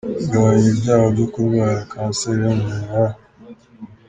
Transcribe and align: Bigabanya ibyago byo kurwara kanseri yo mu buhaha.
Bigabanya 0.17 0.67
ibyago 0.73 1.07
byo 1.15 1.27
kurwara 1.33 1.81
kanseri 1.91 2.39
yo 2.45 2.53
mu 2.59 2.67
buhaha. 2.75 3.17